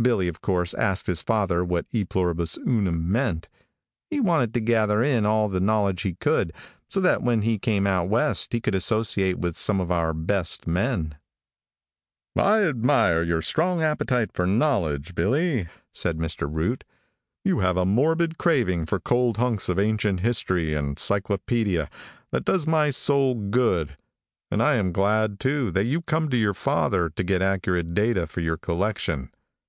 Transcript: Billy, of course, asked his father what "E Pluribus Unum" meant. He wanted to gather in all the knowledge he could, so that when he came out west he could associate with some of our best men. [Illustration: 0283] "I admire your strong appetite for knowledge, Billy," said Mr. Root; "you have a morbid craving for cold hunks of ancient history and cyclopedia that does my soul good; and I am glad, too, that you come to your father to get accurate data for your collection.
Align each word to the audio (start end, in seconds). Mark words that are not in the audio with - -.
Billy, 0.00 0.28
of 0.28 0.40
course, 0.40 0.74
asked 0.74 1.08
his 1.08 1.22
father 1.22 1.64
what 1.64 1.84
"E 1.90 2.04
Pluribus 2.04 2.56
Unum" 2.58 3.10
meant. 3.10 3.48
He 4.08 4.20
wanted 4.20 4.54
to 4.54 4.60
gather 4.60 5.02
in 5.02 5.26
all 5.26 5.48
the 5.48 5.58
knowledge 5.58 6.02
he 6.02 6.14
could, 6.14 6.52
so 6.88 7.00
that 7.00 7.20
when 7.20 7.42
he 7.42 7.58
came 7.58 7.84
out 7.84 8.08
west 8.08 8.52
he 8.52 8.60
could 8.60 8.76
associate 8.76 9.40
with 9.40 9.58
some 9.58 9.80
of 9.80 9.90
our 9.90 10.14
best 10.14 10.68
men. 10.68 11.16
[Illustration: 12.36 12.36
0283] 12.36 12.64
"I 12.64 12.68
admire 12.68 13.22
your 13.24 13.42
strong 13.42 13.82
appetite 13.82 14.30
for 14.32 14.46
knowledge, 14.46 15.16
Billy," 15.16 15.66
said 15.92 16.16
Mr. 16.16 16.48
Root; 16.48 16.84
"you 17.44 17.58
have 17.58 17.76
a 17.76 17.84
morbid 17.84 18.38
craving 18.38 18.86
for 18.86 19.00
cold 19.00 19.38
hunks 19.38 19.68
of 19.68 19.80
ancient 19.80 20.20
history 20.20 20.74
and 20.74 20.96
cyclopedia 20.96 21.90
that 22.30 22.44
does 22.44 22.68
my 22.68 22.90
soul 22.90 23.34
good; 23.34 23.96
and 24.48 24.62
I 24.62 24.74
am 24.76 24.92
glad, 24.92 25.40
too, 25.40 25.72
that 25.72 25.86
you 25.86 26.02
come 26.02 26.28
to 26.28 26.36
your 26.36 26.54
father 26.54 27.08
to 27.10 27.24
get 27.24 27.42
accurate 27.42 27.94
data 27.94 28.28
for 28.28 28.40
your 28.40 28.56
collection. 28.56 29.30